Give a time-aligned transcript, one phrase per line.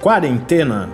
[0.00, 0.88] Quarentena.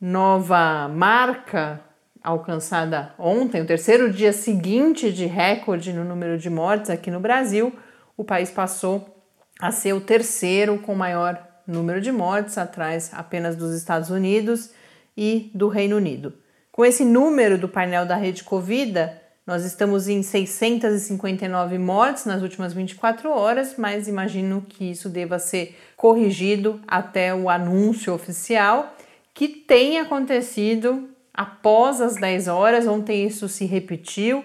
[0.00, 1.80] nova marca
[2.20, 7.72] alcançada ontem, o terceiro dia seguinte de recorde no número de mortes aqui no Brasil,
[8.16, 9.22] o país passou
[9.60, 14.72] a ser o terceiro com maior número de mortes, atrás apenas dos Estados Unidos
[15.16, 16.34] e do Reino Unido.
[16.72, 22.72] Com esse número do painel da rede Covida, nós estamos em 659 mortes nas últimas
[22.72, 28.94] 24 horas, mas imagino que isso deva ser corrigido até o anúncio oficial,
[29.34, 32.86] que tem acontecido após as 10 horas.
[32.86, 34.44] Ontem isso se repetiu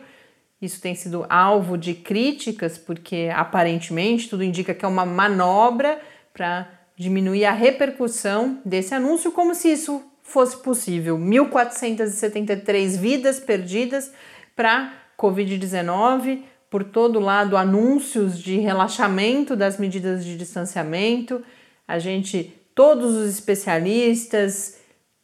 [0.59, 6.01] isso tem sido alvo de críticas, porque aparentemente tudo indica que é uma manobra
[6.33, 11.17] para diminuir a repercussão desse anúncio, como se isso fosse possível.
[11.19, 14.11] 1.473 vidas perdidas
[14.55, 21.43] para Covid-19, por todo lado, anúncios de relaxamento das medidas de distanciamento.
[21.87, 24.79] A gente, todos os especialistas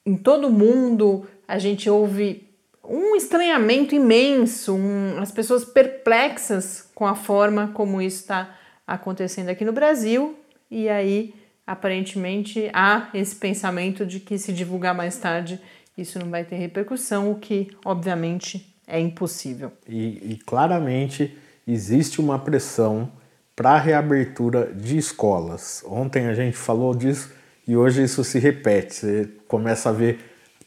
[0.06, 2.50] em todo o mundo, a gente ouve
[2.84, 9.64] um estranhamento imenso, um, as pessoas perplexas com a forma como isso está acontecendo aqui
[9.64, 10.36] no Brasil,
[10.70, 11.34] e aí
[11.66, 15.62] aparentemente há esse pensamento de que se divulgar mais tarde
[15.98, 19.72] isso não vai ter repercussão, o que obviamente é impossível.
[19.88, 21.36] E, e claramente
[21.68, 23.10] existe uma pressão
[23.56, 25.84] para a reabertura de escolas.
[25.88, 27.32] Ontem a gente falou disso
[27.68, 28.94] e hoje isso se repete.
[28.94, 30.20] Você começa a ver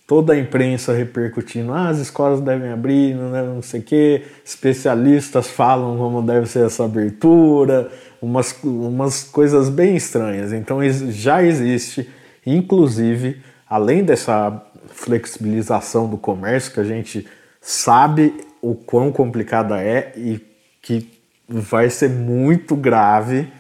[0.07, 5.97] toda a imprensa repercutindo, ah, as escolas devem abrir, não, sei o quê, especialistas falam
[5.97, 10.53] como deve ser essa abertura, umas, umas coisas bem estranhas.
[10.53, 10.79] Então
[11.11, 12.09] já existe,
[12.45, 17.27] inclusive, além dessa flexibilização do comércio, que a gente
[17.67, 20.39] sabe o quão complicada é e
[20.83, 21.11] que
[21.49, 23.51] vai ser muito grave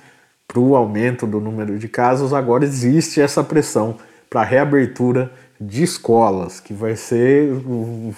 [0.47, 3.97] para o aumento do número de casos, agora existe essa pressão
[4.29, 7.51] para a reabertura de escolas, que vai ser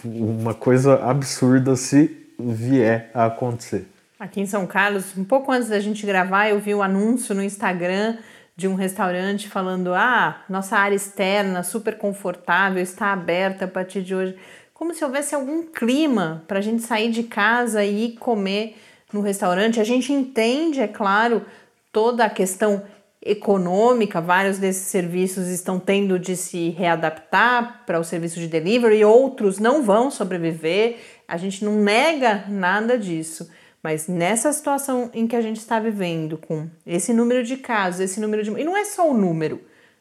[0.05, 3.87] uma coisa absurda se vier a acontecer.
[4.19, 7.33] Aqui em São Carlos, um pouco antes da gente gravar, eu vi o um anúncio
[7.33, 8.17] no Instagram
[8.57, 14.15] de um restaurante falando: ah, nossa área externa super confortável está aberta a partir de
[14.15, 14.37] hoje.
[14.77, 18.77] Como se houvesse algum clima para a gente sair de casa e ir comer
[19.11, 19.81] no restaurante.
[19.81, 21.47] A gente entende, é claro,
[21.91, 22.83] toda a questão
[23.25, 29.59] econômica, vários desses serviços estão tendo de se readaptar para o serviço de delivery, outros
[29.59, 30.99] não vão sobreviver.
[31.27, 33.51] A gente não nega nada disso.
[33.83, 38.21] Mas nessa situação em que a gente está vivendo, com esse número de casos, esse
[38.21, 38.51] número de.
[38.51, 39.59] E não é só o número.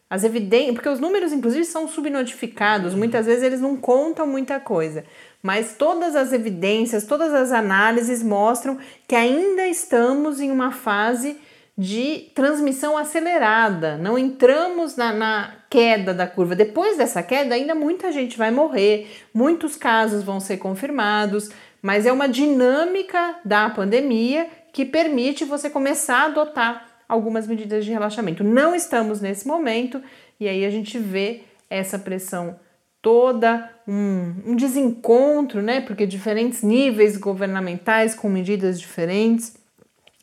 [0.10, 0.74] As evidências.
[0.76, 5.04] Porque os números, inclusive, são subnotificados, muitas vezes eles não contam muita coisa.
[5.42, 8.78] Mas todas as evidências, todas as análises mostram
[9.08, 11.38] que ainda estamos em uma fase
[11.78, 13.98] de transmissão acelerada.
[13.98, 16.56] Não entramos na, na, queda da curva.
[16.56, 21.50] Depois dessa queda, ainda muita gente vai morrer, muitos casos vão ser confirmados,
[21.82, 27.92] mas é uma dinâmica da pandemia que permite você começar a adotar algumas medidas de
[27.92, 28.44] relaxamento.
[28.44, 30.02] Não estamos nesse momento
[30.40, 32.60] e aí a gente vê essa pressão
[33.02, 35.82] toda, um, um desencontro, né?
[35.82, 39.54] Porque diferentes níveis governamentais com medidas diferentes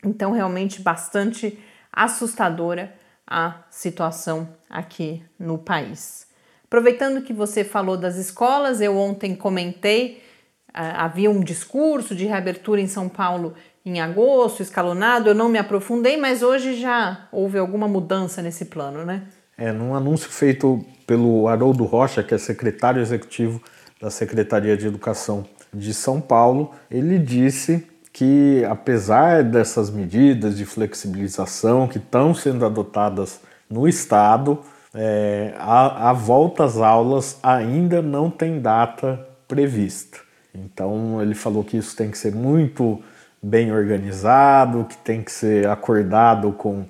[0.05, 1.59] então, realmente bastante
[1.93, 2.93] assustadora
[3.27, 6.27] a situação aqui no país.
[6.65, 10.23] Aproveitando que você falou das escolas, eu ontem comentei,
[10.71, 15.59] uh, havia um discurso de reabertura em São Paulo em agosto, escalonado, eu não me
[15.59, 19.23] aprofundei, mas hoje já houve alguma mudança nesse plano, né?
[19.59, 23.61] É, num anúncio feito pelo Haroldo Rocha, que é secretário executivo
[24.01, 31.89] da Secretaria de Educação de São Paulo, ele disse que, apesar dessas medidas de flexibilização
[31.89, 33.41] que estão sendo adotadas
[33.71, 34.59] no Estado,
[34.95, 40.19] é, a, a volta às aulas ainda não tem data prevista.
[40.55, 43.03] Então, ele falou que isso tem que ser muito
[43.43, 46.85] bem organizado, que tem que ser acordado com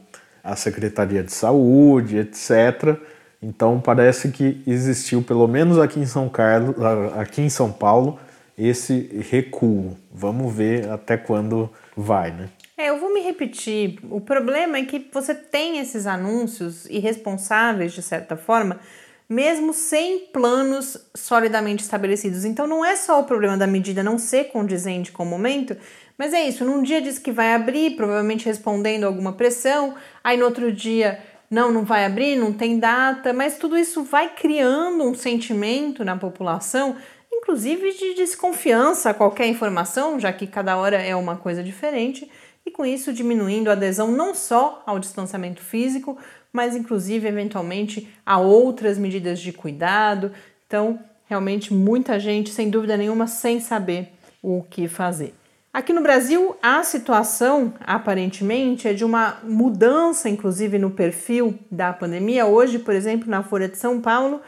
[0.45, 2.99] a Secretaria de Saúde, etc.
[3.43, 6.77] Então parece que existiu, pelo menos aqui em São Carlos,
[7.17, 8.19] aqui em São Paulo,
[8.57, 9.97] esse recuo.
[10.13, 12.49] Vamos ver até quando vai, né?
[12.77, 13.99] É, eu vou me repetir.
[14.11, 18.81] O problema é que você tem esses anúncios irresponsáveis, de certa forma,
[19.29, 22.45] mesmo sem planos solidamente estabelecidos.
[22.45, 25.77] Então não é só o problema da medida não ser condizente com o momento,
[26.17, 30.45] mas é isso, num dia diz que vai abrir, provavelmente respondendo alguma pressão, aí no
[30.45, 31.19] outro dia
[31.51, 36.17] não, não vai abrir, não tem data, mas tudo isso vai criando um sentimento na
[36.17, 36.97] população,
[37.31, 42.31] inclusive de desconfiança a qualquer informação, já que cada hora é uma coisa diferente,
[42.65, 46.17] e com isso diminuindo a adesão não só ao distanciamento físico,
[46.53, 50.33] mas inclusive eventualmente a outras medidas de cuidado.
[50.67, 54.13] Então, realmente muita gente, sem dúvida nenhuma, sem saber
[54.43, 55.35] o que fazer.
[55.73, 62.45] Aqui no Brasil, a situação aparentemente é de uma mudança, inclusive no perfil da pandemia.
[62.45, 64.43] Hoje, por exemplo, na Folha de São Paulo,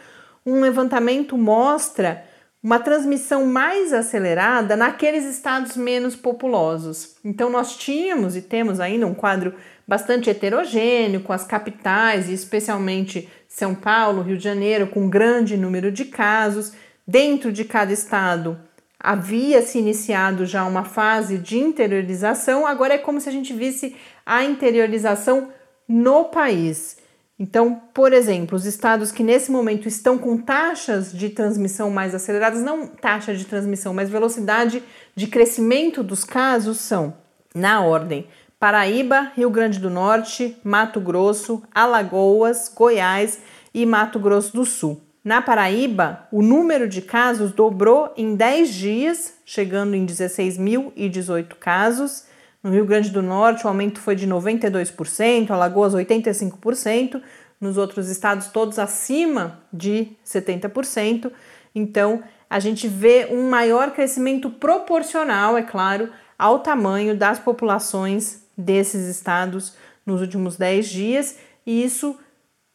[0.45, 2.23] um levantamento mostra
[2.63, 7.17] uma transmissão mais acelerada naqueles estados menos populosos.
[7.25, 9.55] Então, nós tínhamos e temos ainda um quadro
[9.89, 15.91] bastante heterogêneo, com as capitais, e especialmente São Paulo, Rio de Janeiro, com grande número
[15.91, 16.75] de casos.
[17.07, 18.59] Dentro de cada estado,
[19.05, 23.95] havia se iniciado já uma fase de interiorização, agora é como se a gente visse
[24.25, 25.51] a interiorização
[25.87, 26.97] no país.
[27.39, 32.63] Então, por exemplo, os estados que nesse momento estão com taxas de transmissão mais aceleradas,
[32.63, 34.83] não taxa de transmissão, mas velocidade
[35.15, 37.15] de crescimento dos casos são,
[37.55, 38.27] na ordem,
[38.59, 43.39] Paraíba, Rio Grande do Norte, Mato Grosso, Alagoas, Goiás
[43.75, 45.04] e Mato Grosso do Sul.
[45.25, 52.27] Na Paraíba, o número de casos dobrou em 10 dias, chegando em 16.018 casos.
[52.63, 57.23] No Rio Grande do Norte, o aumento foi de 92%, Alagoas 85%,
[57.59, 61.33] nos outros estados todos acima de 70%.
[61.75, 69.09] Então, a gente vê um maior crescimento proporcional, é claro, ao tamanho das populações desses
[69.09, 69.75] estados
[70.05, 72.15] nos últimos 10 dias, e isso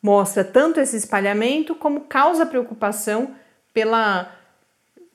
[0.02, 3.32] mostra tanto esse espalhamento como causa preocupação
[3.74, 4.32] pela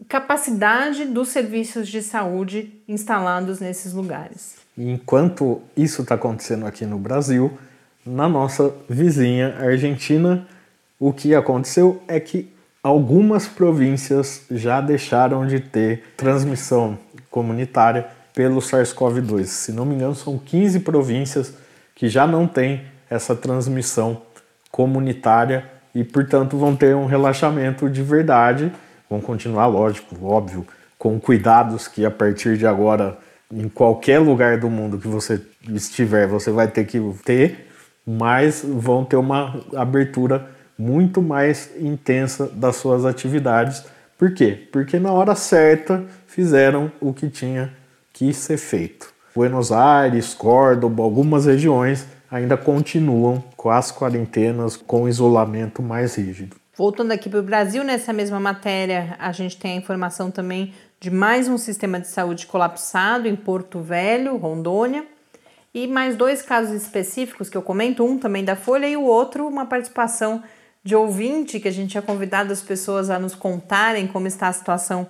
[0.08, 4.56] capacidade dos serviços de saúde instalados nesses lugares.
[4.76, 7.56] Enquanto isso está acontecendo aqui no Brasil,
[8.04, 10.46] na nossa vizinha Argentina,
[10.98, 12.52] o que aconteceu é que
[12.82, 16.98] algumas províncias já deixaram de ter transmissão
[17.30, 19.44] comunitária pelo SARS-CoV-2.
[19.44, 21.54] Se não me engano, são 15 províncias
[21.94, 24.20] que já não têm essa transmissão
[24.74, 28.72] comunitária e, portanto, vão ter um relaxamento de verdade.
[29.08, 30.66] Vão continuar, lógico, óbvio,
[30.98, 33.16] com cuidados que a partir de agora,
[33.52, 37.68] em qualquer lugar do mundo que você estiver, você vai ter que ter,
[38.04, 43.84] mas vão ter uma abertura muito mais intensa das suas atividades.
[44.18, 44.66] Por quê?
[44.72, 47.72] Porque na hora certa fizeram o que tinha
[48.12, 49.14] que ser feito.
[49.36, 52.04] Buenos Aires, Córdoba, algumas regiões
[52.34, 56.56] ainda continuam com as quarentenas, com isolamento mais rígido.
[56.76, 61.12] Voltando aqui para o Brasil, nessa mesma matéria, a gente tem a informação também de
[61.12, 65.06] mais um sistema de saúde colapsado em Porto Velho, Rondônia,
[65.72, 69.46] e mais dois casos específicos que eu comento, um também da Folha e o outro
[69.46, 70.42] uma participação
[70.82, 74.52] de ouvinte que a gente tinha convidado as pessoas a nos contarem como está a
[74.52, 75.08] situação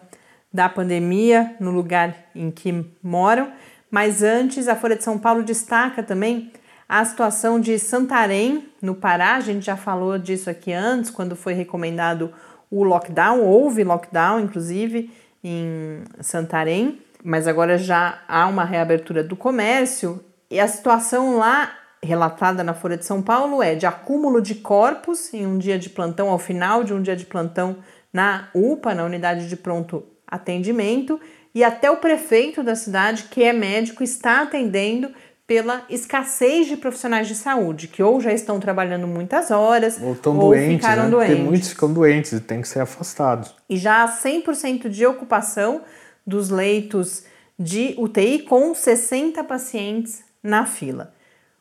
[0.52, 3.50] da pandemia no lugar em que moram.
[3.90, 6.52] Mas antes, a Folha de São Paulo destaca também
[6.88, 11.54] a situação de Santarém, no Pará, a gente já falou disso aqui antes, quando foi
[11.54, 12.32] recomendado
[12.70, 15.10] o lockdown, houve lockdown, inclusive,
[15.42, 20.22] em Santarém, mas agora já há uma reabertura do comércio.
[20.50, 21.72] E a situação lá
[22.02, 25.88] relatada na Folha de São Paulo é de acúmulo de corpos em um dia de
[25.88, 27.76] plantão, ao final de um dia de plantão
[28.12, 31.20] na UPA, na unidade de pronto atendimento,
[31.54, 35.10] e até o prefeito da cidade, que é médico, está atendendo
[35.46, 40.38] pela escassez de profissionais de saúde, que ou já estão trabalhando muitas horas, ou, estão
[40.38, 41.10] ou doentes, ficaram né?
[41.10, 41.36] doentes.
[41.36, 43.54] Porque muitos ficam doentes e têm que ser afastados.
[43.68, 45.82] E já há 100% de ocupação
[46.26, 47.24] dos leitos
[47.58, 51.12] de UTI com 60 pacientes na fila.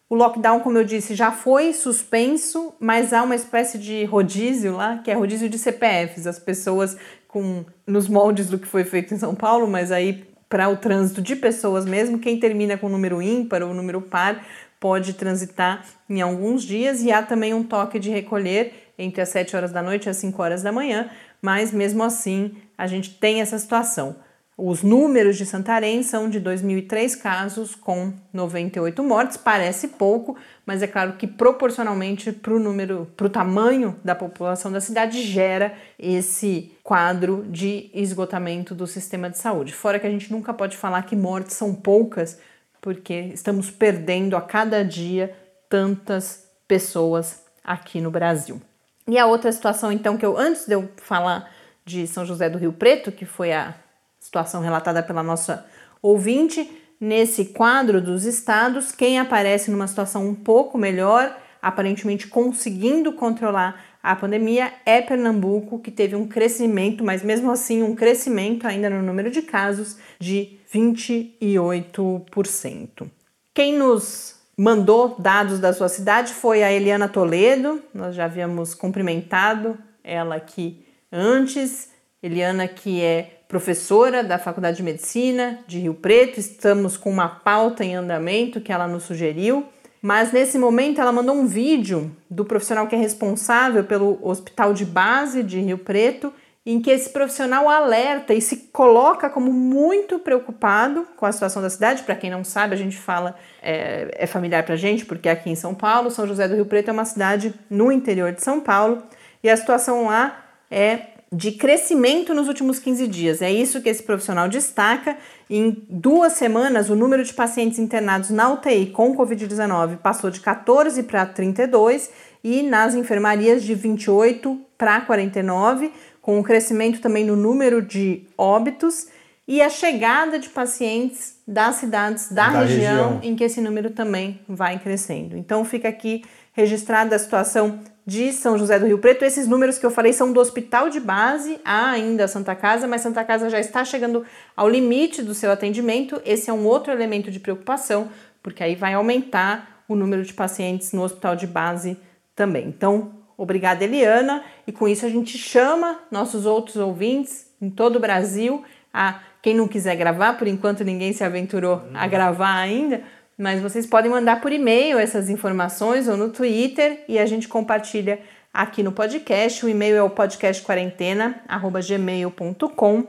[0.10, 5.00] O lockdown, como eu disse, já foi suspenso, mas há uma espécie de rodízio lá,
[5.00, 6.28] que é rodízio de CPFs.
[6.28, 6.96] As pessoas
[7.28, 10.24] com nos moldes do que foi feito em São Paulo, mas aí
[10.54, 12.20] para o trânsito de pessoas mesmo.
[12.20, 14.46] Quem termina com número ímpar ou número par
[14.80, 19.56] pode transitar em alguns dias e há também um toque de recolher entre as 7
[19.56, 21.10] horas da noite e as 5 horas da manhã,
[21.42, 24.16] mas mesmo assim a gente tem essa situação.
[24.56, 30.88] Os números de Santarém são de 2003 casos com 98 mortes, parece pouco, mas é
[30.88, 36.72] claro que proporcionalmente para o número, para o tamanho da população da cidade gera esse
[36.84, 39.74] quadro de esgotamento do sistema de saúde.
[39.74, 42.40] Fora que a gente nunca pode falar que mortes são poucas,
[42.80, 45.36] porque estamos perdendo a cada dia
[45.68, 48.62] tantas pessoas aqui no Brasil.
[49.08, 51.52] E a outra situação, então, que eu antes de eu falar
[51.84, 53.76] de São José do Rio Preto, que foi a
[54.24, 55.66] situação relatada pela nossa
[56.02, 63.84] ouvinte, nesse quadro dos estados, quem aparece numa situação um pouco melhor, aparentemente conseguindo controlar
[64.02, 69.02] a pandemia, é Pernambuco, que teve um crescimento, mas mesmo assim um crescimento ainda no
[69.02, 73.10] número de casos de 28%.
[73.54, 79.78] Quem nos mandou dados da sua cidade foi a Eliana Toledo, nós já havíamos cumprimentado
[80.04, 81.92] ela aqui antes.
[82.22, 87.84] Eliana, que é professora da Faculdade de Medicina de Rio Preto, estamos com uma pauta
[87.84, 89.66] em andamento que ela nos sugeriu.
[90.02, 94.86] Mas nesse momento ela mandou um vídeo do profissional que é responsável pelo Hospital de
[94.86, 96.34] Base de Rio Preto,
[96.66, 101.70] em que esse profissional alerta e se coloca como muito preocupado com a situação da
[101.70, 102.04] cidade.
[102.04, 105.50] Para quem não sabe, a gente fala, é, é familiar para a gente, porque aqui
[105.50, 108.60] em São Paulo, São José do Rio Preto é uma cidade no interior de São
[108.60, 109.04] Paulo,
[109.42, 113.42] e a situação lá é de crescimento nos últimos 15 dias.
[113.42, 115.18] É isso que esse profissional destaca.
[115.50, 121.02] Em duas semanas, o número de pacientes internados na UTI com Covid-19 passou de 14
[121.04, 122.12] para 32
[122.44, 129.08] e nas enfermarias de 28 para 49, com um crescimento também no número de óbitos
[129.48, 133.90] e a chegada de pacientes das cidades da, da região, região, em que esse número
[133.90, 135.36] também vai crescendo.
[135.36, 136.24] Então fica aqui
[136.54, 139.24] registrada a situação de São José do Rio Preto.
[139.26, 142.88] Esses números que eu falei são do hospital de base, há ainda a Santa Casa,
[142.88, 146.22] mas Santa Casa já está chegando ao limite do seu atendimento.
[146.26, 148.10] Esse é um outro elemento de preocupação,
[148.42, 151.98] porque aí vai aumentar o número de pacientes no hospital de base
[152.36, 152.68] também.
[152.68, 158.00] Então, obrigada, Eliana, e com isso a gente chama nossos outros ouvintes em todo o
[158.00, 163.02] Brasil a quem não quiser gravar, por enquanto ninguém se aventurou a gravar ainda,
[163.44, 168.22] mas vocês podem mandar por e-mail essas informações ou no Twitter e a gente compartilha
[168.54, 169.66] aqui no podcast.
[169.66, 173.04] O e-mail é o podcastquarentena@gmail.com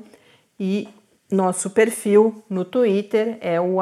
[0.58, 0.88] e
[1.30, 3.76] nosso perfil no Twitter é o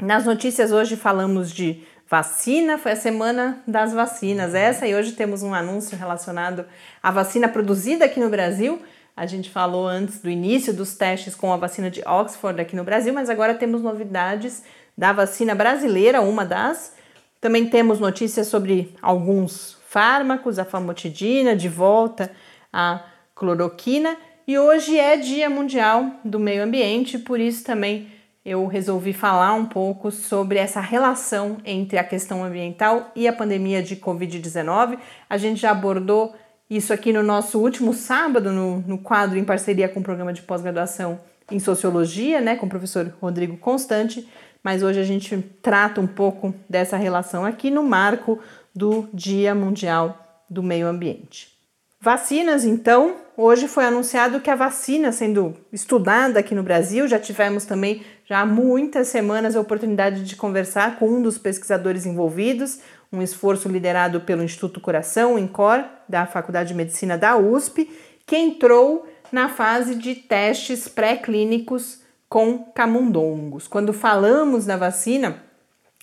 [0.00, 5.42] Nas notícias hoje falamos de vacina, foi a semana das vacinas essa e hoje temos
[5.42, 6.64] um anúncio relacionado
[7.02, 8.80] à vacina produzida aqui no Brasil.
[9.16, 12.84] A gente falou antes do início dos testes com a vacina de Oxford aqui no
[12.84, 14.62] Brasil, mas agora temos novidades
[14.96, 16.94] da vacina brasileira, uma das.
[17.40, 22.30] Também temos notícias sobre alguns fármacos, a famotidina, de volta
[22.72, 23.02] a
[23.34, 24.16] cloroquina.
[24.46, 28.08] E hoje é Dia Mundial do Meio Ambiente, por isso também
[28.44, 33.82] eu resolvi falar um pouco sobre essa relação entre a questão ambiental e a pandemia
[33.82, 34.98] de Covid-19.
[35.28, 36.34] A gente já abordou
[36.70, 40.42] isso aqui no nosso último sábado, no, no quadro em parceria com o programa de
[40.42, 41.18] pós-graduação
[41.50, 44.28] em Sociologia, né, com o professor Rodrigo Constante,
[44.62, 48.40] mas hoje a gente trata um pouco dessa relação aqui no marco
[48.76, 51.56] do Dia Mundial do Meio Ambiente.
[51.98, 57.64] Vacinas, então, hoje foi anunciado que a vacina sendo estudada aqui no Brasil, já tivemos
[57.64, 62.80] também já há muitas semanas a oportunidade de conversar com um dos pesquisadores envolvidos,
[63.10, 67.90] um esforço liderado pelo Instituto Coração, INCOR, da Faculdade de Medicina da USP,
[68.26, 73.66] que entrou na fase de testes pré-clínicos com camundongos.
[73.66, 75.42] Quando falamos da vacina,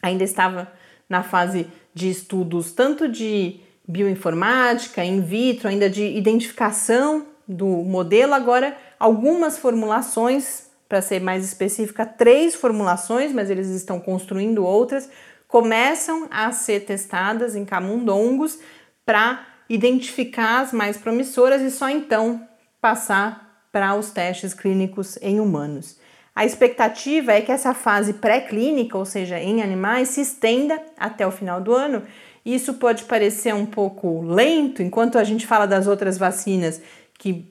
[0.01, 0.71] ainda estava
[1.13, 8.75] na fase de estudos tanto de bioinformática, in vitro, ainda de identificação do modelo, agora
[8.99, 15.07] algumas formulações, para ser mais específica, três formulações, mas eles estão construindo outras,
[15.47, 18.57] começam a ser testadas em camundongos
[19.05, 22.47] para identificar as mais promissoras e só então
[22.81, 25.97] passar para os testes clínicos em humanos.
[26.35, 31.31] A expectativa é que essa fase pré-clínica, ou seja, em animais, se estenda até o
[31.31, 32.01] final do ano
[32.43, 36.81] Isso pode parecer um pouco lento, enquanto a gente fala das outras vacinas,
[37.17, 37.45] que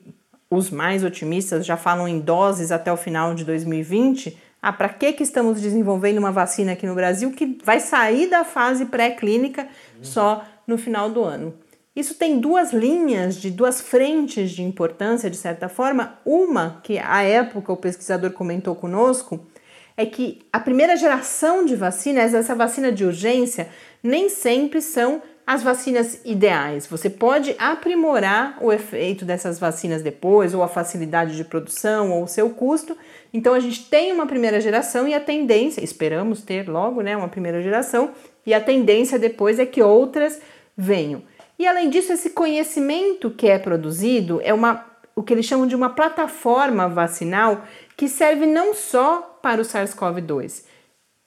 [0.49, 4.37] os mais otimistas já falam em doses até o final de 2020.
[4.61, 8.43] Ah, para que, que estamos desenvolvendo uma vacina aqui no Brasil que vai sair da
[8.43, 9.67] fase pré-clínica
[10.01, 11.53] só no final do ano?
[11.95, 16.17] Isso tem duas linhas, de duas frentes de importância, de certa forma.
[16.25, 19.45] Uma, que à época o pesquisador comentou conosco,
[19.95, 23.69] é que a primeira geração de vacinas, essa vacina de urgência,
[24.01, 26.87] nem sempre são as vacinas ideais.
[26.87, 32.27] Você pode aprimorar o efeito dessas vacinas depois, ou a facilidade de produção, ou o
[32.27, 32.97] seu custo.
[33.31, 37.27] Então a gente tem uma primeira geração e a tendência, esperamos ter logo, né, uma
[37.27, 38.11] primeira geração,
[38.45, 40.41] e a tendência depois é que outras
[40.75, 41.21] venham.
[41.57, 45.75] E além disso, esse conhecimento que é produzido é uma o que eles chamam de
[45.75, 47.63] uma plataforma vacinal
[47.95, 50.63] que serve não só para o SARS-CoV-2.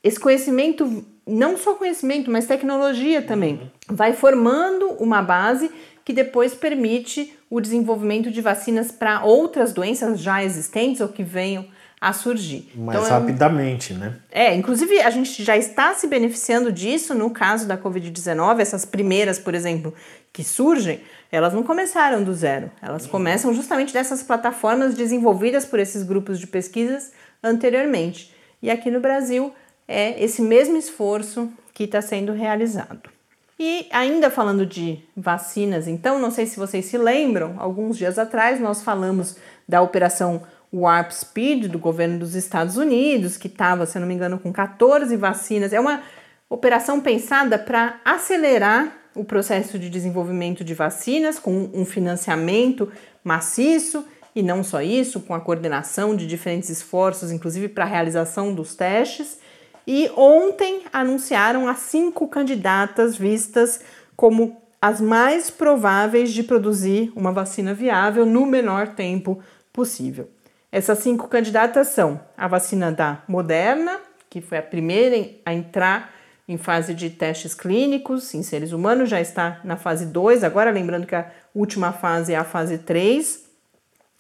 [0.03, 5.71] Esse conhecimento, não só conhecimento, mas tecnologia também, vai formando uma base
[6.05, 11.67] que depois permite o desenvolvimento de vacinas para outras doenças já existentes ou que venham
[12.01, 12.71] a surgir.
[12.75, 14.17] Mais então, rapidamente, é, né?
[14.31, 19.39] É, inclusive a gente já está se beneficiando disso no caso da Covid-19, essas primeiras,
[19.39, 19.95] por exemplo,
[20.33, 21.01] que surgem,
[21.33, 22.71] elas não começaram do zero.
[22.83, 27.13] Elas começam justamente dessas plataformas desenvolvidas por esses grupos de pesquisas
[27.43, 28.35] anteriormente.
[28.63, 29.53] E aqui no Brasil
[29.89, 33.11] é esse mesmo esforço que está sendo realizado.
[33.59, 38.61] E ainda falando de vacinas, então, não sei se vocês se lembram, alguns dias atrás
[38.61, 39.37] nós falamos
[39.67, 40.43] da operação
[40.73, 45.17] Warp Speed do governo dos Estados Unidos, que estava, se não me engano, com 14
[45.17, 45.73] vacinas.
[45.73, 46.03] É uma
[46.49, 52.91] operação pensada para acelerar o processo de desenvolvimento de vacinas com um financiamento
[53.25, 54.05] maciço
[54.35, 58.75] e não só isso, com a coordenação de diferentes esforços, inclusive para a realização dos
[58.75, 59.39] testes.
[59.87, 63.81] E ontem anunciaram as cinco candidatas vistas
[64.15, 69.41] como as mais prováveis de produzir uma vacina viável no menor tempo
[69.73, 70.29] possível.
[70.77, 73.99] Essas cinco candidatas são a vacina da Moderna,
[74.29, 76.13] que foi a primeira a entrar
[76.47, 81.07] em fase de testes clínicos em seres humanos, já está na fase 2, agora lembrando
[81.07, 83.47] que a última fase é a fase 3.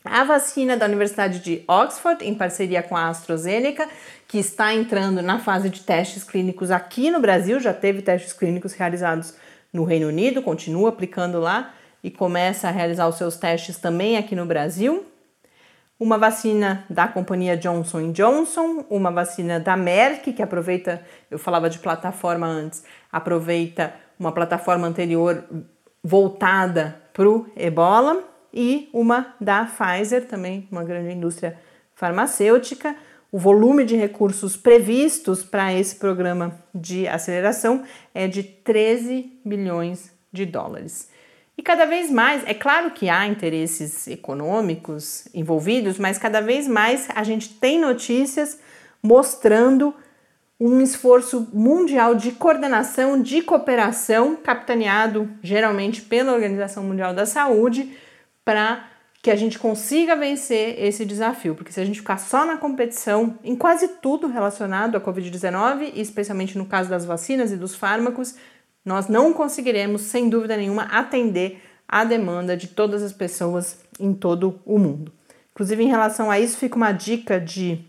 [0.02, 3.86] A vacina da Universidade de Oxford, em parceria com a AstraZeneca,
[4.26, 8.72] que está entrando na fase de testes clínicos aqui no Brasil, já teve testes clínicos
[8.72, 9.34] realizados
[9.70, 14.34] no Reino Unido, continua aplicando lá e começa a realizar os seus testes também aqui
[14.34, 15.04] no Brasil
[15.98, 21.78] uma vacina da companhia Johnson Johnson, uma vacina da Merck, que aproveita, eu falava de
[21.78, 25.44] plataforma antes, aproveita uma plataforma anterior
[26.02, 28.22] voltada para o ebola,
[28.56, 31.58] e uma da Pfizer, também uma grande indústria
[31.94, 32.96] farmacêutica.
[33.30, 40.46] O volume de recursos previstos para esse programa de aceleração é de 13 bilhões de
[40.46, 41.10] dólares.
[41.58, 47.08] E cada vez mais, é claro que há interesses econômicos envolvidos, mas cada vez mais
[47.14, 48.58] a gente tem notícias
[49.02, 49.94] mostrando
[50.60, 57.96] um esforço mundial de coordenação, de cooperação, capitaneado geralmente pela Organização Mundial da Saúde,
[58.44, 58.86] para
[59.22, 61.54] que a gente consiga vencer esse desafio.
[61.54, 66.56] Porque se a gente ficar só na competição, em quase tudo relacionado à Covid-19, especialmente
[66.56, 68.36] no caso das vacinas e dos fármacos,
[68.86, 74.60] nós não conseguiremos, sem dúvida nenhuma, atender a demanda de todas as pessoas em todo
[74.64, 75.12] o mundo.
[75.50, 77.84] Inclusive, em relação a isso, fica uma dica de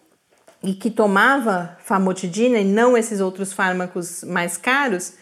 [0.63, 5.15] e que tomava famotidina e não esses outros fármacos mais caros,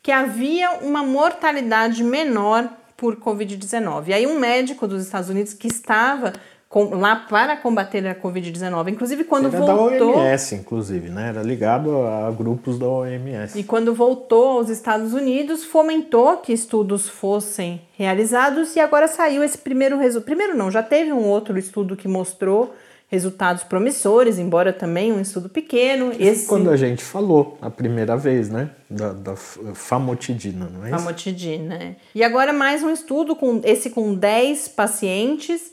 [0.00, 4.06] que havia uma mortalidade menor por Covid-19.
[4.06, 6.32] E aí um médico dos Estados Unidos que estava
[6.72, 10.14] com, lá para combater a Covid-19, inclusive quando Era voltou...
[10.14, 11.28] da OMS, inclusive, né?
[11.28, 13.58] Era ligado a grupos da OMS.
[13.58, 19.58] E quando voltou aos Estados Unidos, fomentou que estudos fossem realizados e agora saiu esse
[19.58, 20.24] primeiro resultado.
[20.24, 22.74] Primeiro não, já teve um outro estudo que mostrou
[23.06, 26.10] resultados promissores, embora também um estudo pequeno.
[26.18, 26.46] Esse...
[26.46, 28.70] Quando a gente falou a primeira vez, né?
[28.88, 30.98] Da, da famotidina, não é isso?
[30.98, 31.96] Famotidina, é.
[32.14, 35.70] E agora mais um estudo, com esse com 10 pacientes,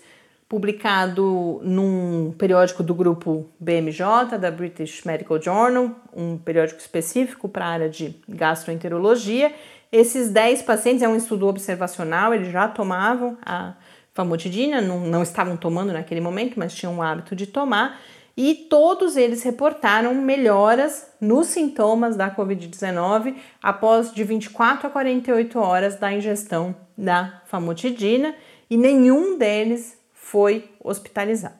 [0.49, 7.69] publicado num periódico do grupo BMJ, da British Medical Journal, um periódico específico para a
[7.69, 9.53] área de gastroenterologia.
[9.91, 13.75] Esses 10 pacientes, é um estudo observacional, eles já tomavam a
[14.12, 18.01] famotidina, não, não estavam tomando naquele momento, mas tinham o hábito de tomar,
[18.35, 25.95] e todos eles reportaram melhoras nos sintomas da Covid-19 após de 24 a 48 horas
[25.95, 28.33] da ingestão da famotidina,
[28.67, 29.98] e nenhum deles
[30.31, 31.55] foi hospitalizado.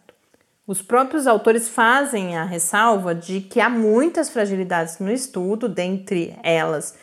[0.65, 6.95] Os próprios autores fazem a ressalva de que há muitas fragilidades no estudo, dentre elas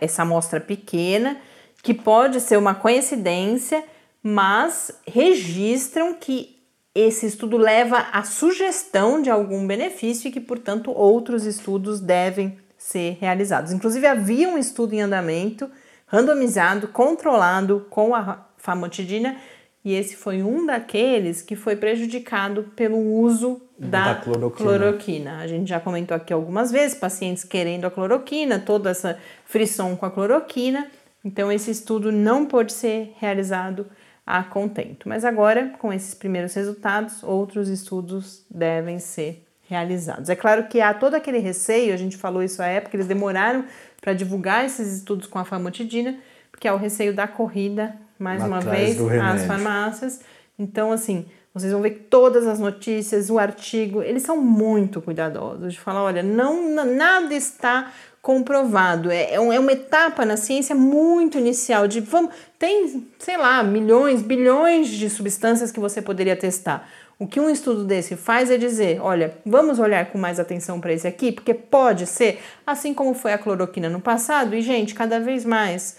[0.00, 1.36] essa amostra pequena,
[1.82, 3.82] que pode ser uma coincidência
[4.28, 6.60] mas registram que
[6.92, 13.18] esse estudo leva à sugestão de algum benefício e que, portanto, outros estudos devem ser
[13.20, 13.70] realizados.
[13.70, 15.70] Inclusive, havia um estudo em andamento,
[16.08, 19.36] randomizado, controlado com a famotidina,
[19.86, 24.70] e esse foi um daqueles que foi prejudicado pelo uso da, da cloroquina.
[24.70, 25.38] cloroquina.
[25.38, 30.04] A gente já comentou aqui algumas vezes, pacientes querendo a cloroquina, toda essa frição com
[30.04, 30.88] a cloroquina.
[31.24, 33.86] Então, esse estudo não pôde ser realizado
[34.26, 35.08] a contento.
[35.08, 40.28] Mas agora, com esses primeiros resultados, outros estudos devem ser realizados.
[40.28, 43.64] É claro que há todo aquele receio, a gente falou isso à época, eles demoraram
[44.00, 46.18] para divulgar esses estudos com a famotidina,
[46.50, 50.20] porque há o receio da corrida, mais uma vez, às farmácias.
[50.58, 55.80] Então, assim, vocês vão ver todas as notícias, o artigo, eles são muito cuidadosos de
[55.80, 59.10] falar, olha, não nada está comprovado.
[59.10, 64.20] É, é, é uma etapa na ciência muito inicial de vamos tem sei lá milhões,
[64.20, 66.88] bilhões de substâncias que você poderia testar.
[67.18, 70.92] O que um estudo desse faz é dizer, olha, vamos olhar com mais atenção para
[70.92, 75.18] esse aqui, porque pode ser, assim como foi a cloroquina no passado, e gente, cada
[75.18, 75.96] vez mais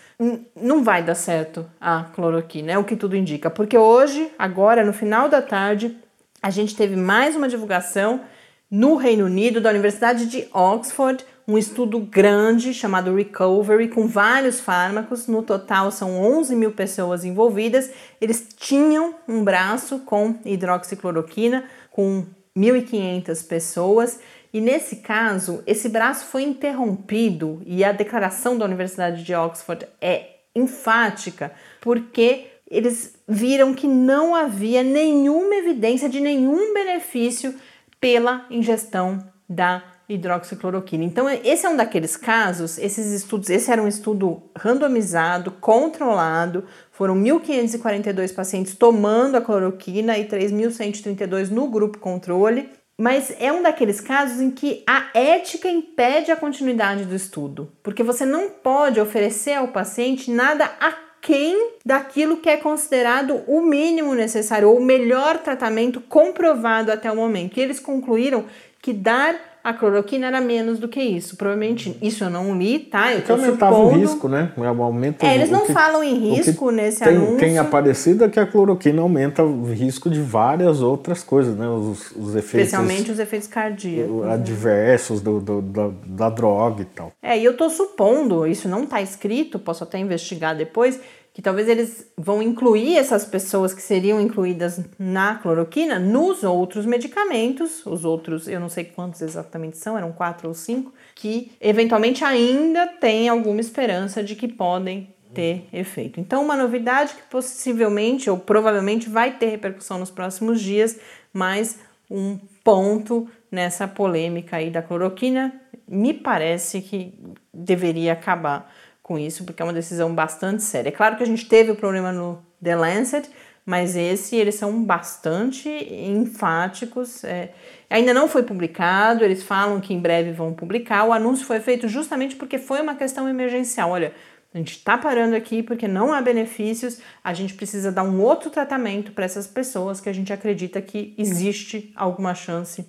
[0.56, 4.94] não vai dar certo a cloroquina, é o que tudo indica, porque hoje, agora no
[4.94, 5.98] final da tarde,
[6.40, 8.22] a gente teve mais uma divulgação
[8.70, 15.28] no Reino Unido da Universidade de Oxford, um estudo grande chamado Recovery, com vários fármacos.
[15.28, 17.90] No total, são 11 mil pessoas envolvidas.
[18.20, 24.20] Eles tinham um braço com hidroxicloroquina, com 1.500 pessoas.
[24.54, 30.38] E nesse caso, esse braço foi interrompido e a declaração da Universidade de Oxford é
[30.54, 37.56] enfática, porque eles viram que não havia nenhuma evidência de nenhum benefício
[38.02, 41.04] pela ingestão da hidroxicloroquina.
[41.04, 47.16] Então, esse é um daqueles casos, esses estudos, esse era um estudo randomizado, controlado, foram
[47.16, 54.42] 1.542 pacientes tomando a cloroquina e 3.132 no grupo controle, mas é um daqueles casos
[54.42, 59.68] em que a ética impede a continuidade do estudo, porque você não pode oferecer ao
[59.68, 66.92] paciente nada aquém daquilo que é considerado o mínimo necessário ou o melhor tratamento comprovado
[66.92, 67.58] até o momento.
[67.58, 68.46] E eles concluíram
[68.82, 69.36] que dar
[69.68, 71.36] a cloroquina era menos do que isso.
[71.36, 73.14] Provavelmente isso eu não li, tá?
[73.14, 73.98] Eu que aumentava supondo...
[73.98, 74.54] o risco, né?
[74.58, 77.38] Aumenta é, eles não que, falam em risco nesse tem, anúncio.
[77.38, 81.68] Tem aparecido é que a cloroquina aumenta o risco de várias outras coisas, né?
[81.68, 82.68] Os, os efeitos.
[82.68, 84.26] Especialmente os efeitos cardíacos.
[84.26, 84.34] Né?
[84.34, 87.12] Adversos do, do, da, da droga e tal.
[87.22, 90.98] É, e eu tô supondo, isso não tá escrito, posso até investigar depois,
[91.38, 97.86] que talvez eles vão incluir essas pessoas que seriam incluídas na cloroquina nos outros medicamentos,
[97.86, 102.88] os outros, eu não sei quantos exatamente são, eram quatro ou cinco, que eventualmente ainda
[102.88, 106.20] têm alguma esperança de que podem ter efeito.
[106.20, 110.98] Então, uma novidade que possivelmente ou provavelmente vai ter repercussão nos próximos dias,
[111.32, 111.78] mas
[112.10, 115.54] um ponto nessa polêmica aí da cloroquina,
[115.88, 117.14] me parece que
[117.54, 118.74] deveria acabar
[119.08, 120.90] com isso, porque é uma decisão bastante séria.
[120.90, 123.30] É claro que a gente teve o problema no The Lancet,
[123.66, 127.24] mas esse eles são bastante enfáticos.
[127.24, 127.52] É,
[127.90, 131.06] ainda não foi publicado, eles falam que em breve vão publicar.
[131.06, 133.92] O anúncio foi feito justamente porque foi uma questão emergencial.
[133.92, 134.14] Olha,
[134.54, 138.50] a gente está parando aqui porque não há benefícios, a gente precisa dar um outro
[138.50, 142.86] tratamento para essas pessoas que a gente acredita que existe alguma chance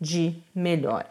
[0.00, 1.06] de melhora.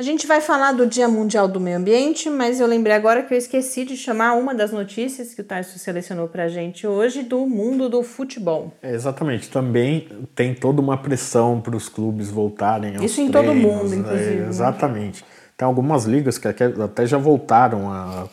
[0.00, 3.34] A gente vai falar do Dia Mundial do Meio Ambiente, mas eu lembrei agora que
[3.34, 7.22] eu esqueci de chamar uma das notícias que o Tarso selecionou para a gente hoje
[7.22, 8.72] do mundo do futebol.
[8.82, 9.50] É, exatamente.
[9.50, 13.92] Também tem toda uma pressão para os clubes voltarem aos Isso em treinos, todo mundo,
[13.92, 14.36] é, inclusive.
[14.36, 14.48] né?
[14.48, 15.24] exatamente.
[15.58, 18.26] Tem algumas ligas que até já voltaram a,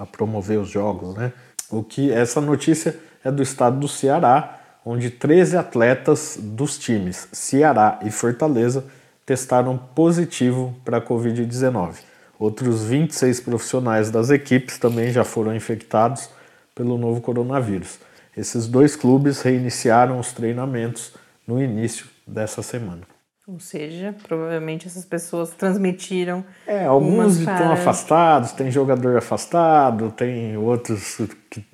[0.00, 1.30] a promover os jogos, né?
[1.70, 8.00] O que essa notícia é do estado do Ceará, onde 13 atletas dos times Ceará
[8.02, 8.84] e Fortaleza
[9.24, 11.96] testaram positivo para a Covid-19.
[12.38, 16.28] Outros 26 profissionais das equipes também já foram infectados
[16.74, 17.98] pelo novo coronavírus.
[18.36, 21.12] Esses dois clubes reiniciaram os treinamentos
[21.46, 23.02] no início dessa semana.
[23.46, 26.44] Ou seja, provavelmente essas pessoas transmitiram.
[26.66, 31.18] É, alguns estão para- afastados, tem jogador afastado, tem outros
[31.50, 31.64] que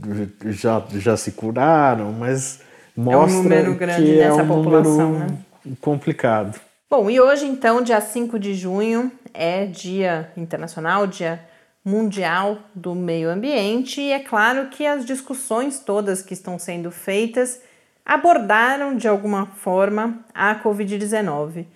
[0.51, 2.61] já, já se curaram, mas
[2.97, 5.39] mostra número grande que é um população, número né?
[5.81, 6.59] complicado.
[6.91, 11.47] Bom, e hoje, então, dia 5 de junho, é Dia Internacional, Dia
[11.85, 17.61] Mundial do Meio Ambiente, e é claro que as discussões todas que estão sendo feitas
[18.07, 21.67] abordaram de alguma forma a Covid-19.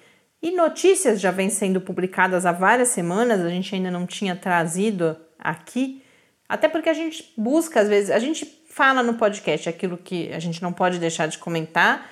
[0.40, 5.14] E notícias já vêm sendo publicadas há várias semanas, a gente ainda não tinha trazido
[5.38, 6.02] aqui,
[6.48, 10.38] até porque a gente busca, às vezes, a gente fala no podcast aquilo que a
[10.38, 12.10] gente não pode deixar de comentar,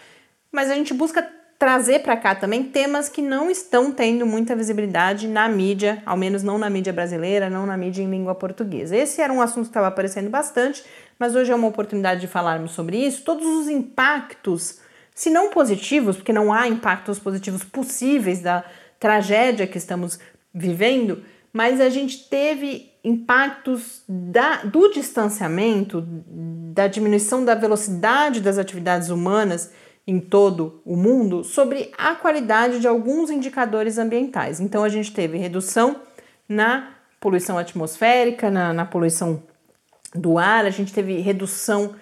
[0.53, 5.29] mas a gente busca trazer para cá também temas que não estão tendo muita visibilidade
[5.29, 8.96] na mídia, ao menos não na mídia brasileira, não na mídia em língua portuguesa.
[8.96, 10.83] Esse era um assunto que estava aparecendo bastante,
[11.18, 14.81] mas hoje é uma oportunidade de falarmos sobre isso, todos os impactos,
[15.14, 18.64] se não positivos, porque não há impactos positivos possíveis da
[18.99, 20.18] tragédia que estamos
[20.55, 26.03] vivendo, mas a gente teve impactos da, do distanciamento,
[26.73, 29.70] da diminuição da velocidade das atividades humanas
[30.07, 34.61] em todo o mundo sobre a qualidade de alguns indicadores ambientais.
[34.61, 36.01] Então, a gente teve redução
[36.49, 39.43] na poluição atmosférica, na, na poluição
[40.15, 41.95] do ar, a gente teve redução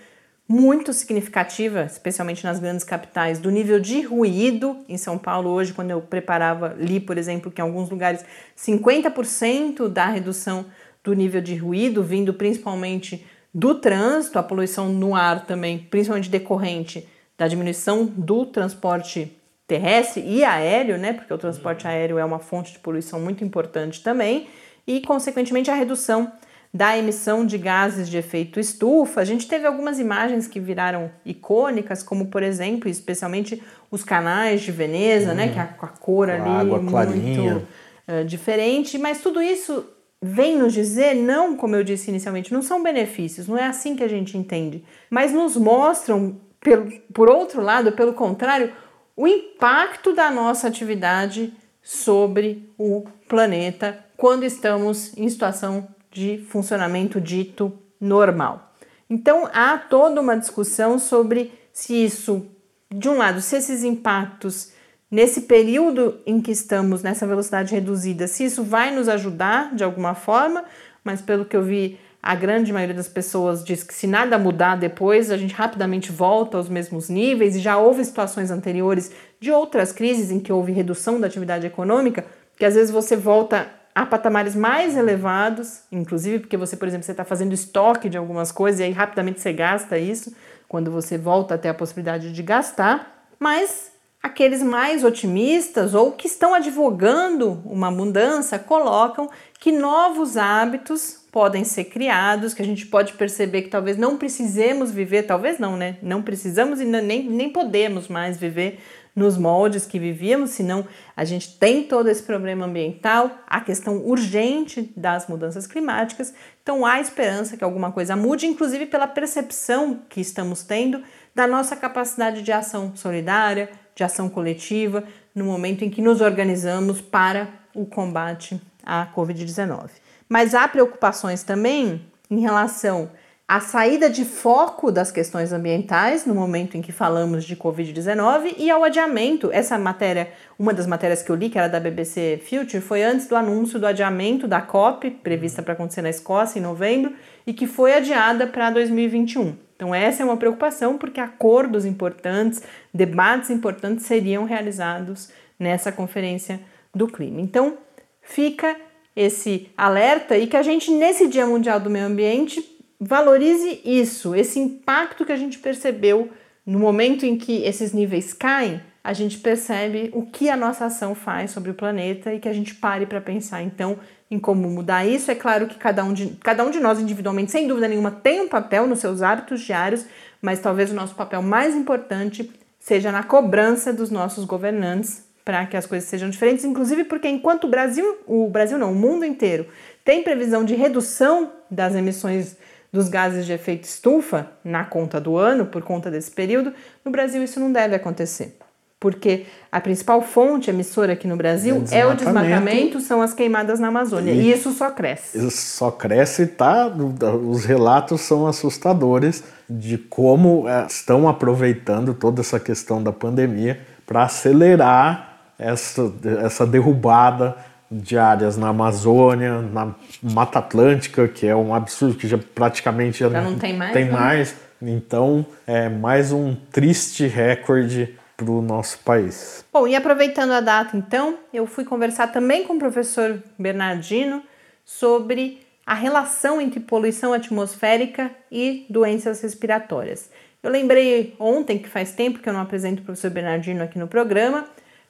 [0.48, 4.78] muito significativa, especialmente nas grandes capitais, do nível de ruído.
[4.88, 8.24] Em São Paulo, hoje, quando eu preparava, li, por exemplo, que em alguns lugares
[8.56, 10.64] 50% da redução
[11.04, 17.06] do nível de ruído, vindo principalmente do trânsito, a poluição no ar também, principalmente decorrente
[17.38, 19.32] da diminuição do transporte
[19.66, 21.12] terrestre e aéreo, né?
[21.12, 24.48] Porque o transporte aéreo é uma fonte de poluição muito importante também,
[24.86, 26.32] e consequentemente a redução
[26.72, 29.20] da emissão de gases de efeito estufa.
[29.20, 34.72] A gente teve algumas imagens que viraram icônicas, como por exemplo, especialmente os canais de
[34.72, 35.48] Veneza, né?
[35.48, 37.62] Que a, a cor ali água muito clarinha.
[38.06, 39.86] eh, diferente, mas tudo isso
[40.20, 44.02] vem nos dizer, não, como eu disse inicialmente, não são benefícios, não é assim que
[44.02, 48.72] a gente entende, mas nos mostram, pelo, por outro lado, pelo contrário,
[49.16, 57.72] o impacto da nossa atividade sobre o planeta quando estamos em situação de funcionamento dito
[58.00, 58.74] normal.
[59.08, 62.46] Então há toda uma discussão sobre se isso,
[62.90, 64.72] de um lado, se esses impactos
[65.10, 70.14] nesse período em que estamos nessa velocidade reduzida, se isso vai nos ajudar de alguma
[70.14, 70.64] forma,
[71.02, 74.76] mas pelo que eu vi, a grande maioria das pessoas diz que se nada mudar
[74.76, 79.92] depois, a gente rapidamente volta aos mesmos níveis e já houve situações anteriores de outras
[79.92, 82.24] crises em que houve redução da atividade econômica,
[82.56, 87.12] que às vezes você volta a patamares mais elevados, inclusive porque você, por exemplo, você
[87.12, 90.34] está fazendo estoque de algumas coisas e aí rapidamente você gasta isso
[90.68, 93.90] quando você volta até a possibilidade de gastar, mas
[94.22, 101.84] aqueles mais otimistas ou que estão advogando uma mudança colocam que novos hábitos podem ser
[101.84, 105.96] criados, que a gente pode perceber que talvez não precisemos viver, talvez não, né?
[106.02, 108.80] Não precisamos e nem, nem podemos mais viver
[109.14, 110.84] nos moldes que vivíamos, senão
[111.16, 116.34] a gente tem todo esse problema ambiental, a questão urgente das mudanças climáticas.
[116.60, 121.04] Então há esperança que alguma coisa mude, inclusive pela percepção que estamos tendo
[121.36, 127.00] da nossa capacidade de ação solidária, de ação coletiva, no momento em que nos organizamos
[127.00, 130.07] para o combate à Covid-19.
[130.28, 133.10] Mas há preocupações também em relação
[133.46, 138.70] à saída de foco das questões ambientais no momento em que falamos de Covid-19 e
[138.70, 139.50] ao adiamento.
[139.50, 143.26] Essa matéria, uma das matérias que eu li, que era da BBC Future, foi antes
[143.26, 147.14] do anúncio do adiamento da COP, prevista para acontecer na Escócia em novembro,
[147.46, 149.56] e que foi adiada para 2021.
[149.74, 152.62] Então, essa é uma preocupação, porque acordos importantes,
[152.92, 156.60] debates importantes seriam realizados nessa conferência
[156.94, 157.40] do clima.
[157.40, 157.78] Então,
[158.20, 158.76] fica
[159.18, 162.64] esse alerta e que a gente, nesse Dia Mundial do Meio Ambiente,
[163.00, 166.30] valorize isso, esse impacto que a gente percebeu
[166.64, 171.16] no momento em que esses níveis caem, a gente percebe o que a nossa ação
[171.16, 173.98] faz sobre o planeta e que a gente pare para pensar então
[174.30, 175.30] em como mudar isso.
[175.30, 178.40] É claro que cada um, de, cada um de nós individualmente, sem dúvida nenhuma, tem
[178.42, 180.04] um papel nos seus hábitos diários,
[180.40, 185.78] mas talvez o nosso papel mais importante seja na cobrança dos nossos governantes para que
[185.78, 189.66] as coisas sejam diferentes, inclusive porque enquanto o Brasil, o Brasil não, o mundo inteiro
[190.04, 192.54] tem previsão de redução das emissões
[192.92, 197.42] dos gases de efeito estufa na conta do ano, por conta desse período, no Brasil
[197.42, 198.58] isso não deve acontecer.
[199.00, 203.88] Porque a principal fonte emissora aqui no Brasil é, o desmatamento, são as queimadas na
[203.88, 204.32] Amazônia.
[204.32, 205.38] E, e isso só cresce.
[205.38, 206.88] Isso só cresce, tá?
[206.88, 214.24] Os relatos são assustadores de como é, estão aproveitando toda essa questão da pandemia para
[214.24, 215.27] acelerar
[215.58, 216.12] essa,
[216.44, 217.56] essa derrubada
[217.90, 223.30] de áreas na Amazônia, na Mata Atlântica, que é um absurdo, que já praticamente já,
[223.30, 223.92] já não tem mais.
[223.92, 224.12] Tem né?
[224.12, 224.56] mais.
[224.80, 229.64] Então, é mais um triste recorde para o nosso país.
[229.72, 234.42] Bom, e aproveitando a data, então, eu fui conversar também com o professor Bernardino
[234.84, 240.30] sobre a relação entre poluição atmosférica e doenças respiratórias.
[240.62, 244.06] Eu lembrei ontem, que faz tempo que eu não apresento o professor Bernardino aqui no
[244.06, 244.66] programa,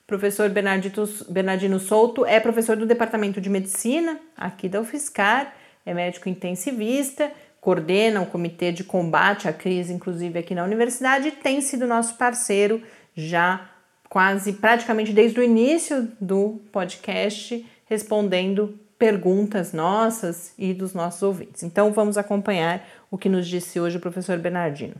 [0.08, 7.30] Professor Bernardino Souto é professor do Departamento de Medicina aqui da UFSCar, é médico intensivista,
[7.60, 12.14] coordena o Comitê de Combate à Crise, inclusive aqui na universidade, e tem sido nosso
[12.14, 12.82] parceiro
[13.14, 13.68] já
[14.08, 21.62] quase praticamente desde o início do podcast, respondendo perguntas nossas e dos nossos ouvintes.
[21.62, 24.94] Então vamos acompanhar o que nos disse hoje o professor Bernardino.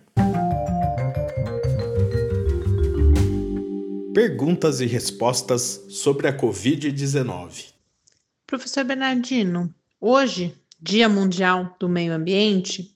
[4.19, 7.67] Perguntas e respostas sobre a Covid-19.
[8.49, 12.93] Professor Bernardino, hoje, Dia Mundial do Meio Ambiente,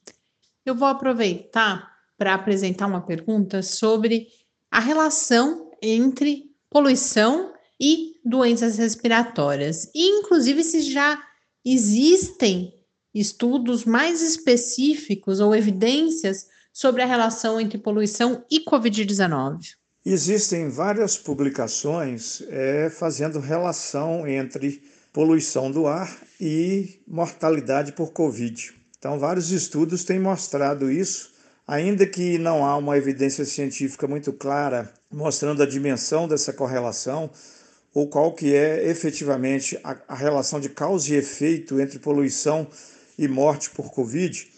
[0.66, 4.26] eu vou aproveitar para apresentar uma pergunta sobre
[4.68, 9.88] a relação entre poluição e doenças respiratórias.
[9.94, 11.22] E, inclusive, se já
[11.64, 12.74] existem
[13.14, 19.80] estudos mais específicos ou evidências sobre a relação entre poluição e Covid-19.
[20.04, 28.74] Existem várias publicações é, fazendo relação entre poluição do ar e mortalidade por Covid.
[28.98, 31.32] Então, vários estudos têm mostrado isso,
[31.64, 37.30] ainda que não há uma evidência científica muito clara mostrando a dimensão dessa correlação
[37.94, 42.66] ou qual que é efetivamente a, a relação de causa e efeito entre poluição
[43.16, 44.50] e morte por Covid.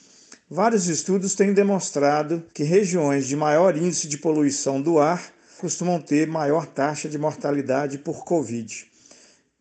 [0.48, 5.34] Vários estudos têm demonstrado que regiões de maior índice de poluição do ar
[5.64, 8.87] costumam ter maior taxa de mortalidade por Covid.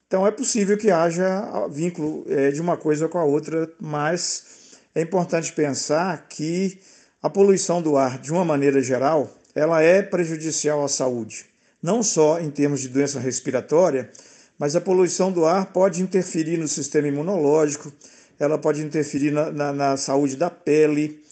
[0.06, 5.02] Então é possível que haja vínculo é, de uma coisa com a outra, mas é
[5.02, 6.78] importante pensar que
[7.22, 11.46] a poluição do ar, de uma maneira geral, ela é prejudicial à saúde,
[11.82, 14.12] não só em termos de doença respiratória,
[14.60, 17.94] mas a poluição do ar pode interferir no sistema imunológico,
[18.38, 21.24] ela pode interferir na, na, na saúde da pele,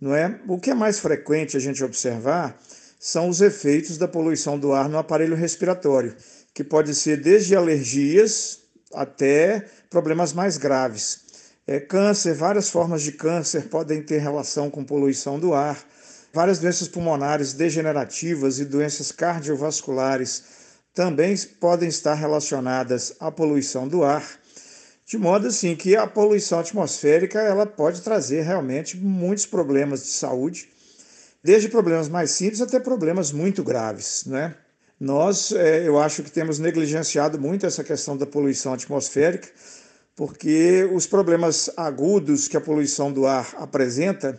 [0.00, 0.38] não é?
[0.46, 2.56] O que é mais frequente a gente observar
[3.02, 6.14] são os efeitos da poluição do ar no aparelho respiratório,
[6.52, 8.60] que pode ser desde alergias
[8.92, 11.20] até problemas mais graves.
[11.66, 15.82] É, câncer, várias formas de câncer podem ter relação com poluição do ar.
[16.30, 20.44] Várias doenças pulmonares degenerativas e doenças cardiovasculares
[20.92, 24.28] também podem estar relacionadas à poluição do ar,
[25.06, 30.68] de modo assim que a poluição atmosférica ela pode trazer realmente muitos problemas de saúde
[31.42, 34.54] desde problemas mais simples até problemas muito graves, né?
[34.98, 39.48] Nós, é, eu acho que temos negligenciado muito essa questão da poluição atmosférica,
[40.14, 44.38] porque os problemas agudos que a poluição do ar apresenta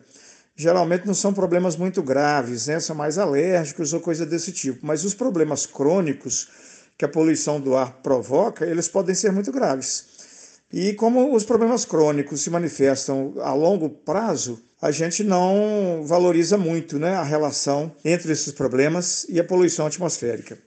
[0.56, 2.80] geralmente não são problemas muito graves, né?
[2.80, 4.86] são mais alérgicos ou coisa desse tipo.
[4.86, 6.48] Mas os problemas crônicos
[6.96, 10.06] que a poluição do ar provoca, eles podem ser muito graves.
[10.72, 16.98] E como os problemas crônicos se manifestam a longo prazo, a gente não valoriza muito
[16.98, 20.58] né, a relação entre esses problemas e a poluição atmosférica.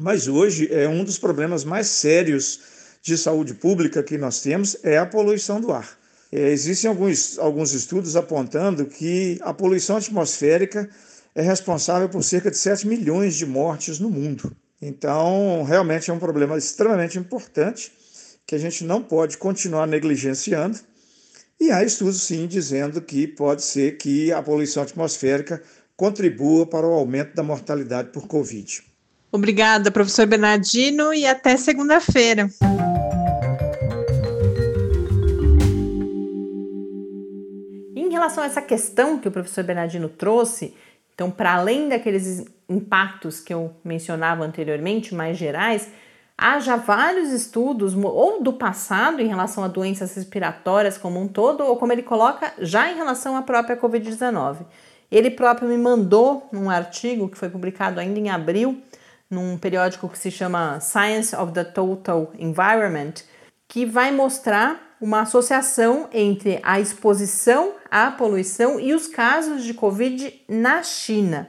[0.00, 2.60] Mas hoje é um dos problemas mais sérios
[3.02, 5.98] de saúde pública que nós temos é a poluição do ar.
[6.30, 10.88] É, existem alguns, alguns estudos apontando que a poluição atmosférica
[11.34, 14.54] é responsável por cerca de 7 milhões de mortes no mundo.
[14.80, 17.90] Então, realmente é um problema extremamente importante
[18.46, 20.78] que a gente não pode continuar negligenciando
[21.60, 25.62] e há estudos, sim, dizendo que pode ser que a poluição atmosférica
[25.96, 28.82] contribua para o aumento da mortalidade por Covid.
[29.32, 32.48] Obrigada, professor Bernardino, e até segunda-feira.
[37.96, 40.74] Em relação a essa questão que o professor Bernardino trouxe,
[41.12, 45.88] então, para além daqueles impactos que eu mencionava anteriormente, mais gerais,
[46.38, 51.64] há já vários estudos, ou do passado em relação a doenças respiratórias como um todo,
[51.64, 54.58] ou como ele coloca, já em relação à própria Covid-19.
[55.10, 58.80] Ele próprio me mandou um artigo que foi publicado ainda em abril,
[59.28, 63.14] num periódico que se chama Science of the Total Environment,
[63.66, 70.32] que vai mostrar uma associação entre a exposição à poluição e os casos de Covid
[70.48, 71.48] na China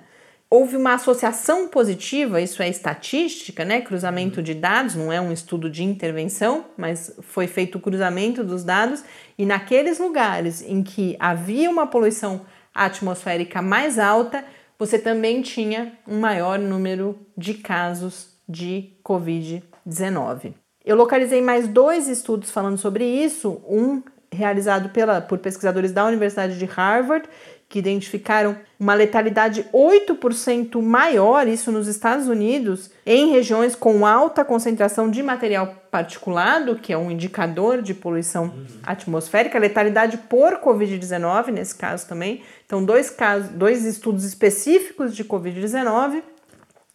[0.50, 3.82] houve uma associação positiva, isso é estatística, né?
[3.82, 8.64] Cruzamento de dados, não é um estudo de intervenção, mas foi feito o cruzamento dos
[8.64, 9.04] dados,
[9.38, 12.42] e naqueles lugares em que havia uma poluição
[12.74, 14.44] atmosférica mais alta,
[14.78, 20.54] você também tinha um maior número de casos de Covid-19.
[20.84, 26.58] Eu localizei mais dois estudos falando sobre isso, um realizado pela, por pesquisadores da Universidade
[26.58, 27.28] de Harvard
[27.70, 35.10] que identificaram uma letalidade 8% maior, isso nos Estados Unidos, em regiões com alta concentração
[35.10, 38.66] de material particulado, que é um indicador de poluição uhum.
[38.82, 42.42] atmosférica, letalidade por Covid-19, nesse caso também.
[42.66, 46.24] Então, dois, casos, dois estudos específicos de Covid-19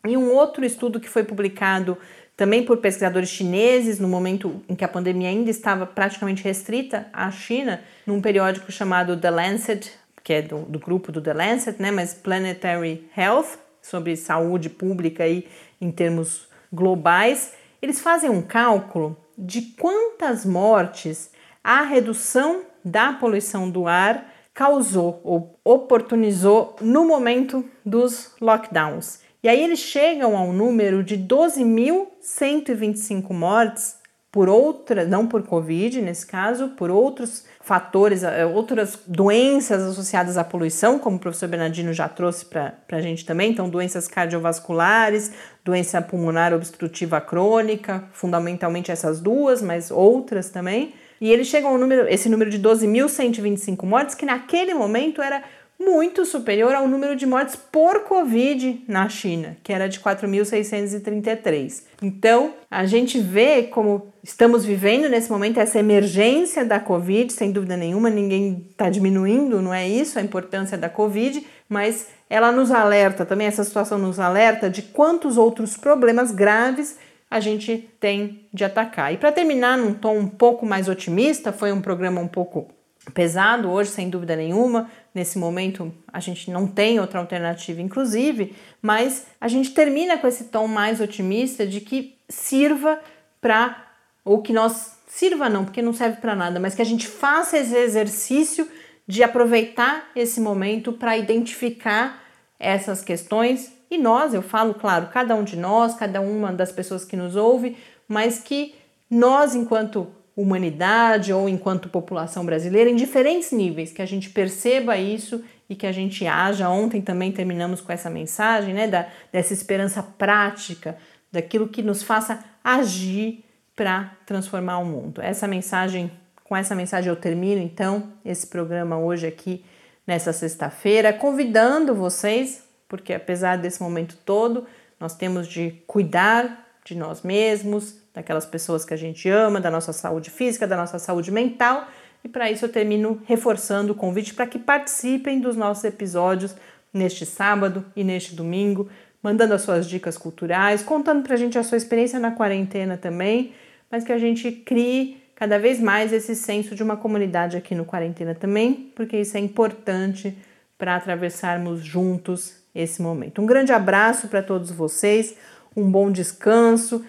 [0.08, 1.96] e um outro estudo que foi publicado
[2.36, 7.30] também por pesquisadores chineses, no momento em que a pandemia ainda estava praticamente restrita à
[7.30, 11.90] China, num periódico chamado The Lancet que é do, do grupo do The Lancet, né,
[11.90, 15.46] mas Planetary Health, sobre saúde pública aí
[15.78, 17.52] em termos globais,
[17.82, 21.30] eles fazem um cálculo de quantas mortes
[21.62, 29.20] a redução da poluição do ar causou ou oportunizou no momento dos lockdowns.
[29.42, 33.98] E aí eles chegam ao número de 12.125 mortes
[34.32, 40.44] por outra, não por Covid nesse caso, por outros fatores, eh, outras doenças associadas à
[40.44, 45.32] poluição, como o professor Bernardino já trouxe para a gente também, então doenças cardiovasculares,
[45.64, 50.92] doença pulmonar obstrutiva crônica, fundamentalmente essas duas, mas outras também.
[51.18, 55.42] E eles chegam ao número, esse número de 12.125 mortes, que naquele momento era
[55.84, 61.82] muito superior ao número de mortes por Covid na China, que era de 4.633.
[62.02, 67.76] Então, a gente vê como estamos vivendo nesse momento essa emergência da Covid, sem dúvida
[67.76, 73.24] nenhuma, ninguém está diminuindo, não é isso, a importância da Covid, mas ela nos alerta
[73.24, 76.98] também, essa situação nos alerta de quantos outros problemas graves
[77.30, 79.12] a gente tem de atacar.
[79.12, 82.68] E para terminar num tom um pouco mais otimista, foi um programa um pouco
[83.12, 84.90] pesado hoje, sem dúvida nenhuma.
[85.14, 90.44] Nesse momento a gente não tem outra alternativa, inclusive, mas a gente termina com esse
[90.44, 92.98] tom mais otimista de que sirva
[93.40, 93.76] para,
[94.24, 97.58] ou que nós sirva não, porque não serve para nada, mas que a gente faça
[97.58, 98.68] esse exercício
[99.06, 102.22] de aproveitar esse momento para identificar
[102.58, 107.04] essas questões e nós, eu falo, claro, cada um de nós, cada uma das pessoas
[107.04, 107.76] que nos ouve,
[108.08, 108.74] mas que
[109.08, 115.44] nós, enquanto humanidade ou enquanto população brasileira em diferentes níveis, que a gente perceba isso
[115.68, 116.68] e que a gente haja.
[116.68, 120.98] Ontem também terminamos com essa mensagem, né, da, dessa esperança prática,
[121.30, 123.44] daquilo que nos faça agir
[123.76, 125.20] para transformar o mundo.
[125.20, 126.10] Essa mensagem,
[126.44, 129.64] com essa mensagem eu termino então esse programa hoje aqui
[130.06, 134.66] nessa sexta-feira, convidando vocês, porque apesar desse momento todo,
[135.00, 139.92] nós temos de cuidar de nós mesmos, daquelas pessoas que a gente ama, da nossa
[139.92, 141.88] saúde física, da nossa saúde mental.
[142.22, 146.54] E para isso eu termino reforçando o convite para que participem dos nossos episódios
[146.92, 148.88] neste sábado e neste domingo,
[149.20, 153.52] mandando as suas dicas culturais, contando para a gente a sua experiência na quarentena também,
[153.90, 157.84] mas que a gente crie cada vez mais esse senso de uma comunidade aqui no
[157.84, 160.36] Quarentena também, porque isso é importante
[160.78, 163.42] para atravessarmos juntos esse momento.
[163.42, 165.36] Um grande abraço para todos vocês,
[165.76, 167.04] um bom descanso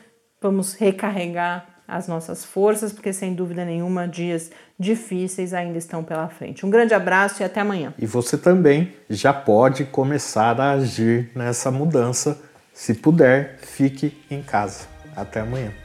[0.45, 6.65] vamos recarregar as nossas forças, porque sem dúvida nenhuma dias difíceis ainda estão pela frente.
[6.65, 7.93] Um grande abraço e até amanhã.
[7.97, 12.39] E você também já pode começar a agir nessa mudança.
[12.73, 14.87] Se puder, fique em casa.
[15.15, 15.84] Até amanhã.